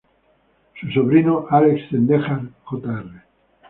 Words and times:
Su 0.79 0.89
sobrino 0.89 1.45
Alex 1.51 1.91
Zendejas 1.91 2.41
Jr. 2.63 3.21